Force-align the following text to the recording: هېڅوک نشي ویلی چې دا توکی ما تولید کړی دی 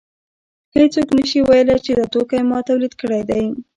هېڅوک 0.75 1.07
نشي 1.17 1.39
ویلی 1.47 1.77
چې 1.85 1.91
دا 1.97 2.05
توکی 2.13 2.41
ما 2.49 2.59
تولید 2.67 2.93
کړی 3.01 3.21
دی 3.29 3.41